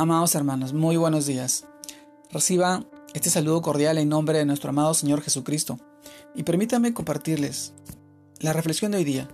Amados 0.00 0.34
hermanos, 0.34 0.72
muy 0.72 0.96
buenos 0.96 1.26
días. 1.26 1.66
Reciban 2.30 2.88
este 3.12 3.28
saludo 3.28 3.60
cordial 3.60 3.98
en 3.98 4.08
nombre 4.08 4.38
de 4.38 4.46
nuestro 4.46 4.70
amado 4.70 4.94
Señor 4.94 5.20
Jesucristo 5.20 5.78
y 6.34 6.42
permítanme 6.42 6.94
compartirles 6.94 7.74
la 8.38 8.54
reflexión 8.54 8.92
de 8.92 8.96
hoy 8.96 9.04
día, 9.04 9.28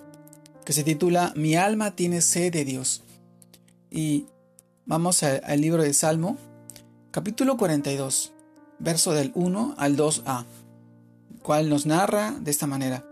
que 0.64 0.72
se 0.72 0.82
titula 0.82 1.32
Mi 1.36 1.54
alma 1.54 1.94
tiene 1.94 2.20
sed 2.20 2.52
de 2.52 2.64
Dios. 2.64 3.04
Y 3.92 4.26
vamos 4.86 5.22
al 5.22 5.60
libro 5.60 5.84
de 5.84 5.94
Salmo, 5.94 6.36
capítulo 7.12 7.56
42, 7.56 8.32
verso 8.80 9.12
del 9.12 9.30
1 9.36 9.76
al 9.78 9.96
2a, 9.96 10.46
cual 11.42 11.68
nos 11.68 11.86
narra 11.86 12.32
de 12.40 12.50
esta 12.50 12.66
manera. 12.66 13.04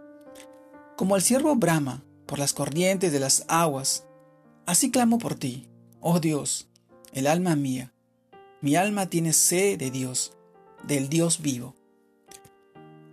Como 0.96 1.14
el 1.14 1.23
siervo 1.23 1.55
brama 1.55 2.02
por 2.27 2.41
las 2.41 2.52
corrientes 2.52 3.12
de 3.12 3.21
las 3.21 3.45
aguas, 3.46 4.02
así 4.66 4.91
clamo 4.91 5.21
por 5.21 5.36
ti, 5.36 5.68
oh 6.00 6.18
Dios 6.18 6.66
el 7.14 7.28
alma 7.28 7.54
mía. 7.54 7.92
Mi 8.61 8.75
alma 8.75 9.08
tiene 9.08 9.32
sed 9.32 9.79
de 9.79 9.90
Dios, 9.93 10.32
del 10.82 11.08
Dios 11.08 11.40
vivo. 11.40 11.76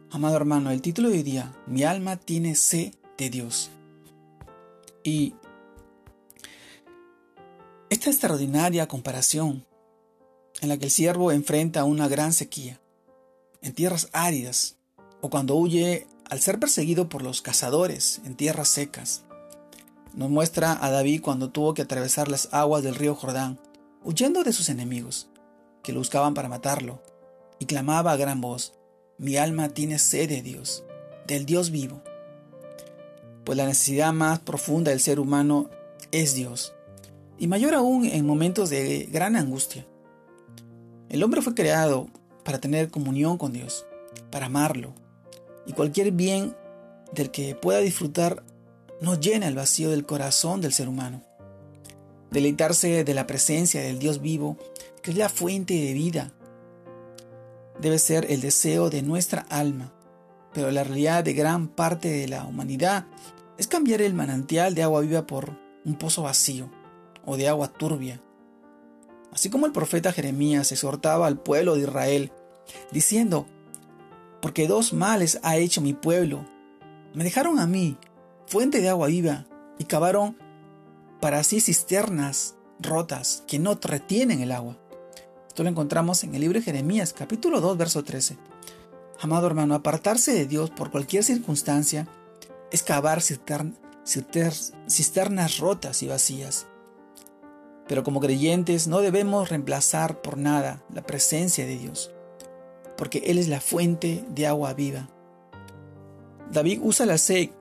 Amado 0.09 0.35
hermano, 0.35 0.71
el 0.71 0.81
título 0.81 1.09
de 1.09 1.17
hoy 1.17 1.23
día, 1.23 1.53
Mi 1.67 1.83
alma 1.83 2.17
tiene 2.17 2.55
sed 2.55 2.95
de 3.17 3.29
Dios. 3.29 3.69
Y 5.03 5.35
esta 7.89 8.09
extraordinaria 8.09 8.87
comparación 8.87 9.67
en 10.61 10.69
la 10.69 10.77
que 10.77 10.85
el 10.85 10.91
siervo 10.91 11.31
enfrenta 11.31 11.83
una 11.83 12.07
gran 12.07 12.33
sequía, 12.33 12.81
en 13.61 13.73
tierras 13.73 14.09
áridas, 14.13 14.77
o 15.21 15.29
cuando 15.29 15.55
huye 15.55 16.07
al 16.27 16.41
ser 16.41 16.59
perseguido 16.59 17.07
por 17.07 17.21
los 17.21 17.41
cazadores 17.43 18.21
en 18.25 18.35
tierras 18.35 18.69
secas, 18.69 19.25
nos 20.15 20.29
muestra 20.31 20.83
a 20.83 20.89
David 20.89 21.21
cuando 21.21 21.51
tuvo 21.51 21.75
que 21.75 21.83
atravesar 21.83 22.29
las 22.29 22.49
aguas 22.51 22.81
del 22.83 22.95
río 22.95 23.13
Jordán 23.13 23.59
huyendo 24.03 24.43
de 24.43 24.53
sus 24.53 24.69
enemigos, 24.69 25.27
que 25.83 25.93
lo 25.93 25.99
buscaban 25.99 26.33
para 26.33 26.49
matarlo, 26.49 27.01
y 27.59 27.65
clamaba 27.65 28.11
a 28.11 28.17
gran 28.17 28.41
voz, 28.41 28.73
mi 29.17 29.37
alma 29.37 29.69
tiene 29.69 29.99
sed 29.99 30.29
de 30.29 30.41
Dios, 30.41 30.83
del 31.27 31.45
Dios 31.45 31.69
vivo. 31.69 32.01
Pues 33.43 33.57
la 33.57 33.65
necesidad 33.65 34.13
más 34.13 34.39
profunda 34.39 34.91
del 34.91 34.99
ser 34.99 35.19
humano 35.19 35.69
es 36.11 36.33
Dios, 36.33 36.73
y 37.37 37.47
mayor 37.47 37.75
aún 37.75 38.05
en 38.05 38.25
momentos 38.25 38.69
de 38.69 39.07
gran 39.11 39.35
angustia. 39.35 39.85
El 41.09 41.23
hombre 41.23 41.41
fue 41.41 41.53
creado 41.53 42.07
para 42.43 42.59
tener 42.59 42.89
comunión 42.89 43.37
con 43.37 43.53
Dios, 43.53 43.85
para 44.31 44.47
amarlo, 44.47 44.93
y 45.65 45.73
cualquier 45.73 46.11
bien 46.11 46.55
del 47.13 47.29
que 47.29 47.53
pueda 47.55 47.79
disfrutar 47.79 48.43
no 49.01 49.19
llena 49.19 49.47
el 49.47 49.55
vacío 49.55 49.89
del 49.89 50.05
corazón 50.05 50.61
del 50.61 50.73
ser 50.73 50.87
humano 50.87 51.23
deleitarse 52.31 53.03
de 53.03 53.13
la 53.13 53.27
presencia 53.27 53.81
del 53.81 53.99
Dios 53.99 54.21
vivo, 54.21 54.57
que 55.01 55.11
es 55.11 55.17
la 55.17 55.29
fuente 55.29 55.73
de 55.73 55.93
vida. 55.93 56.31
Debe 57.79 57.99
ser 57.99 58.25
el 58.31 58.41
deseo 58.41 58.89
de 58.89 59.01
nuestra 59.01 59.45
alma, 59.49 59.93
pero 60.53 60.71
la 60.71 60.83
realidad 60.83 61.23
de 61.23 61.33
gran 61.33 61.67
parte 61.67 62.09
de 62.09 62.27
la 62.27 62.45
humanidad 62.45 63.05
es 63.57 63.67
cambiar 63.67 64.01
el 64.01 64.13
manantial 64.13 64.73
de 64.73 64.83
agua 64.83 65.01
viva 65.01 65.27
por 65.27 65.59
un 65.85 65.95
pozo 65.95 66.23
vacío 66.23 66.71
o 67.25 67.37
de 67.37 67.47
agua 67.47 67.67
turbia. 67.67 68.21
Así 69.31 69.49
como 69.49 69.65
el 69.65 69.71
profeta 69.71 70.11
Jeremías 70.11 70.71
exhortaba 70.71 71.27
al 71.27 71.39
pueblo 71.39 71.75
de 71.75 71.81
Israel, 71.81 72.31
diciendo, 72.91 73.47
porque 74.41 74.67
dos 74.67 74.93
males 74.93 75.39
ha 75.43 75.57
hecho 75.57 75.81
mi 75.81 75.93
pueblo. 75.93 76.45
Me 77.13 77.23
dejaron 77.23 77.59
a 77.59 77.67
mí, 77.67 77.97
fuente 78.47 78.81
de 78.81 78.89
agua 78.89 79.07
viva, 79.07 79.45
y 79.77 79.85
cavaron 79.85 80.37
para 81.21 81.39
así 81.39 81.61
cisternas 81.61 82.55
rotas 82.79 83.43
que 83.47 83.59
no 83.59 83.79
retienen 83.79 84.41
el 84.41 84.51
agua. 84.51 84.77
Esto 85.47 85.63
lo 85.63 85.69
encontramos 85.69 86.23
en 86.23 86.33
el 86.33 86.41
libro 86.41 86.57
de 86.59 86.65
Jeremías, 86.65 87.13
capítulo 87.13 87.61
2, 87.61 87.77
verso 87.77 88.03
13. 88.03 88.37
Amado 89.21 89.45
hermano, 89.45 89.75
apartarse 89.75 90.33
de 90.33 90.47
Dios 90.47 90.71
por 90.71 90.89
cualquier 90.89 91.23
circunstancia 91.23 92.07
es 92.71 92.81
cavar 92.81 93.21
cisternas 93.21 93.77
rotas 95.59 96.01
y 96.01 96.07
vacías. 96.07 96.65
Pero 97.87 98.03
como 98.03 98.19
creyentes 98.19 98.87
no 98.87 99.01
debemos 99.01 99.49
reemplazar 99.49 100.21
por 100.21 100.37
nada 100.37 100.83
la 100.91 101.03
presencia 101.03 101.67
de 101.67 101.77
Dios, 101.77 102.11
porque 102.97 103.19
Él 103.27 103.37
es 103.37 103.47
la 103.47 103.61
fuente 103.61 104.25
de 104.29 104.47
agua 104.47 104.73
viva. 104.73 105.07
David 106.51 106.79
usa 106.81 107.05
la 107.05 107.19
sed 107.19 107.51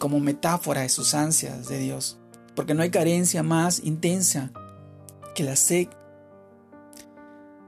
como 0.00 0.18
metáfora 0.18 0.80
de 0.80 0.88
sus 0.88 1.14
ansias 1.14 1.68
de 1.68 1.78
Dios 1.78 2.18
porque 2.54 2.74
no 2.74 2.82
hay 2.82 2.90
carencia 2.90 3.42
más 3.42 3.80
intensa 3.84 4.50
que 5.34 5.44
la 5.44 5.56
sed. 5.56 5.88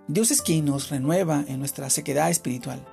Dios 0.08 0.30
es 0.30 0.42
quien 0.42 0.66
nos 0.66 0.90
renueva 0.90 1.44
en 1.48 1.58
nuestra 1.58 1.90
sequedad 1.90 2.30
espiritual. 2.30 2.84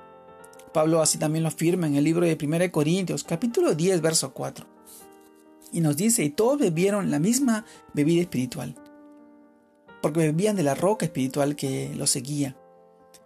Pablo 0.72 1.00
así 1.00 1.18
también 1.18 1.44
lo 1.44 1.48
afirma 1.48 1.86
en 1.86 1.94
el 1.94 2.02
libro 2.02 2.26
de 2.26 2.36
1 2.40 2.72
Corintios, 2.72 3.22
capítulo 3.22 3.74
10, 3.74 4.00
verso 4.00 4.34
4. 4.34 4.66
Y 5.72 5.80
nos 5.80 5.96
dice, 5.96 6.24
y 6.24 6.30
todos 6.30 6.58
bebieron 6.58 7.10
la 7.10 7.20
misma 7.20 7.64
bebida 7.92 8.22
espiritual, 8.22 8.74
porque 10.02 10.20
bebían 10.20 10.56
de 10.56 10.64
la 10.64 10.74
roca 10.74 11.06
espiritual 11.06 11.54
que 11.54 11.94
los 11.94 12.10
seguía, 12.10 12.56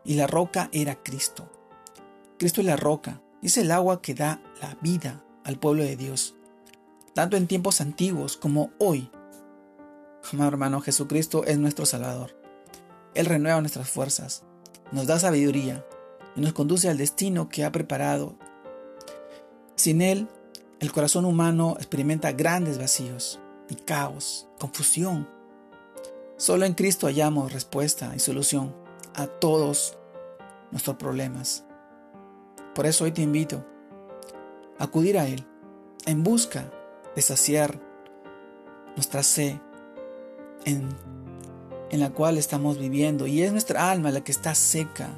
y 0.04 0.14
la 0.14 0.26
roca 0.26 0.68
era 0.72 1.02
Cristo. 1.02 1.50
Cristo 2.38 2.60
es 2.60 2.66
la 2.66 2.76
roca, 2.76 3.22
es 3.42 3.56
el 3.56 3.70
agua 3.70 4.02
que 4.02 4.14
da 4.14 4.42
la 4.60 4.76
vida 4.82 5.24
al 5.44 5.58
pueblo 5.58 5.82
de 5.82 5.96
Dios 5.96 6.34
tanto 7.18 7.36
en 7.36 7.48
tiempos 7.48 7.80
antiguos 7.80 8.36
como 8.36 8.70
hoy. 8.78 9.10
Amado 10.32 10.50
hermano, 10.50 10.80
Jesucristo 10.80 11.42
es 11.44 11.58
nuestro 11.58 11.84
Salvador. 11.84 12.30
Él 13.12 13.26
renueva 13.26 13.60
nuestras 13.60 13.90
fuerzas, 13.90 14.44
nos 14.92 15.08
da 15.08 15.18
sabiduría 15.18 15.84
y 16.36 16.40
nos 16.40 16.52
conduce 16.52 16.88
al 16.88 16.96
destino 16.96 17.48
que 17.48 17.64
ha 17.64 17.72
preparado. 17.72 18.36
Sin 19.74 20.00
Él, 20.00 20.28
el 20.78 20.92
corazón 20.92 21.24
humano 21.24 21.74
experimenta 21.78 22.30
grandes 22.30 22.78
vacíos 22.78 23.40
y 23.68 23.74
caos, 23.74 24.46
confusión. 24.60 25.28
Solo 26.36 26.66
en 26.66 26.74
Cristo 26.74 27.08
hallamos 27.08 27.52
respuesta 27.52 28.12
y 28.14 28.20
solución 28.20 28.76
a 29.16 29.26
todos 29.26 29.98
nuestros 30.70 30.94
problemas. 30.98 31.64
Por 32.76 32.86
eso 32.86 33.02
hoy 33.02 33.10
te 33.10 33.22
invito 33.22 33.66
a 34.78 34.84
acudir 34.84 35.18
a 35.18 35.26
Él 35.26 35.44
en 36.06 36.22
busca 36.22 36.70
de 37.14 37.22
saciar 37.22 37.80
nuestra 38.96 39.22
sed 39.22 39.56
en, 40.64 40.88
en 41.90 42.00
la 42.00 42.10
cual 42.10 42.38
estamos 42.38 42.78
viviendo. 42.78 43.26
Y 43.26 43.42
es 43.42 43.52
nuestra 43.52 43.90
alma 43.90 44.10
la 44.10 44.22
que 44.22 44.32
está 44.32 44.54
seca. 44.54 45.08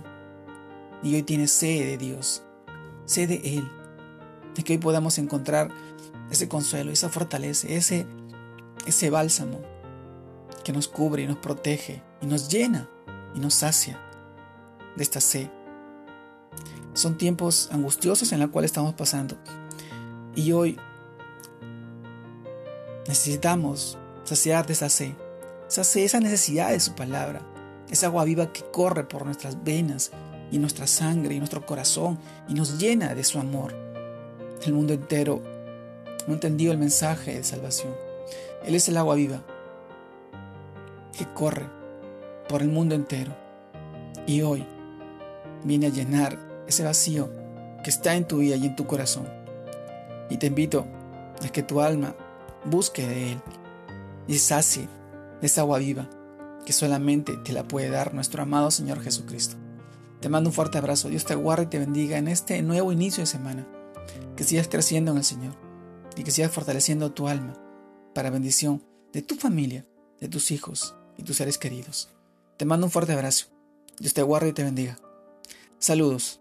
Y 1.03 1.15
hoy 1.15 1.23
tiene 1.23 1.49
sed 1.49 1.87
de 1.87 1.99
Dios, 1.99 2.43
sed 3.07 3.29
de 3.29 3.57
Él. 3.57 3.71
De 4.55 4.63
que 4.63 4.75
hoy 4.75 4.79
podamos 4.79 5.19
encontrar 5.19 5.71
ese 6.31 6.49
consuelo, 6.49 6.91
esa 6.91 7.09
fortaleza, 7.09 7.69
ese, 7.69 8.07
ese 8.87 9.11
bálsamo 9.11 9.61
que 10.65 10.73
nos 10.73 10.89
cubre 10.89 11.23
y 11.23 11.27
nos 11.27 11.39
protege 11.39 12.03
y 12.21 12.27
nos 12.27 12.49
llena 12.49 12.89
y 13.35 13.41
nos 13.41 13.55
sacia 13.55 13.99
de 14.97 15.03
esta 15.03 15.21
sed. 15.21 15.49
Son 16.93 17.17
tiempos 17.17 17.69
angustiosos 17.73 18.33
en 18.33 18.41
los 18.41 18.51
cuales 18.51 18.71
estamos 18.71 18.95
pasando. 18.95 19.37
Y 20.35 20.53
hoy 20.53 20.79
Necesitamos 23.11 23.99
saciar 24.23 24.71
esa 24.71 24.89
sed, 24.89 25.15
esa 25.69 25.81
esa 25.81 26.21
necesidad 26.21 26.71
de 26.71 26.79
su 26.79 26.95
palabra, 26.95 27.43
esa 27.91 28.07
agua 28.07 28.23
viva 28.23 28.53
que 28.53 28.63
corre 28.63 29.03
por 29.03 29.25
nuestras 29.25 29.65
venas 29.65 30.13
y 30.53 30.59
nuestra 30.59 30.87
sangre 30.87 31.35
y 31.35 31.39
nuestro 31.39 31.67
corazón 31.67 32.21
y 32.47 32.55
nos 32.55 32.79
llena 32.79 33.17
de 33.17 33.25
su 33.25 33.41
amor. 33.41 33.75
El 34.65 34.75
mundo 34.75 34.93
entero 34.93 35.43
no 36.29 36.35
entendió 36.35 36.71
el 36.71 36.79
mensaje 36.79 37.35
de 37.35 37.43
salvación. 37.43 37.93
Él 38.65 38.77
es 38.77 38.89
el 38.89 38.97
agua 38.97 39.17
viva 39.17 39.43
que 41.19 41.27
corre 41.35 41.67
por 42.49 42.63
el 42.63 42.69
mundo 42.69 42.95
entero 42.95 43.35
y 44.25 44.43
hoy 44.43 44.65
viene 45.65 45.89
a 45.89 45.91
llenar 45.91 46.39
ese 46.69 46.85
vacío 46.85 47.29
que 47.83 47.91
está 47.91 48.15
en 48.15 48.29
tu 48.29 48.39
vida 48.39 48.55
y 48.55 48.67
en 48.67 48.77
tu 48.77 48.87
corazón. 48.87 49.29
Y 50.29 50.37
te 50.37 50.47
invito 50.47 50.87
a 51.45 51.49
que 51.49 51.65
tu 51.65 51.81
alma 51.81 52.15
busque 52.65 53.07
de 53.07 53.33
Él 53.33 53.43
y 54.27 54.39
sacie 54.39 54.89
esa 55.43 55.63
agua 55.63 55.79
viva 55.79 56.09
que 56.65 56.73
solamente 56.73 57.37
te 57.39 57.53
la 57.53 57.67
puede 57.67 57.91
dar 57.91 58.15
nuestro 58.15 58.43
amado 58.43 58.71
Señor 58.71 59.01
Jesucristo. 59.03 59.57
Te 60.21 60.29
mando 60.29 60.51
un 60.51 60.55
fuerte 60.55 60.79
abrazo, 60.79 61.09
Dios 61.09 61.25
te 61.25 61.35
guarde 61.35 61.65
y 61.65 61.69
te 61.69 61.79
bendiga 61.79 62.19
en 62.19 62.29
este 62.29 62.61
nuevo 62.63 62.93
inicio 62.93 63.23
de 63.23 63.27
semana, 63.27 63.67
que 64.37 64.45
sigas 64.45 64.69
creciendo 64.69 65.13
en 65.13 65.19
el 65.19 65.25
Señor 65.25 65.55
y 66.17 66.23
que 66.23 66.31
sigas 66.31 66.53
fortaleciendo 66.53 67.13
tu 67.13 67.29
alma 67.29 67.55
para 68.15 68.31
bendición 68.31 68.85
de 69.13 69.23
tu 69.23 69.37
familia, 69.37 69.87
de 70.21 70.29
tus 70.29 70.51
hijos 70.51 70.95
y 71.17 71.23
tus 71.23 71.37
seres 71.37 71.59
queridos. 71.59 72.11
Te 72.59 72.67
mando 72.67 72.87
un 72.87 72.93
fuerte 72.93 73.15
abrazo, 73.15 73.47
Dios 73.99 74.13
te 74.13 74.23
guarde 74.23 74.51
y 74.51 74.53
te 74.53 74.65
bendiga. 74.65 74.99
Saludos. 75.79 76.41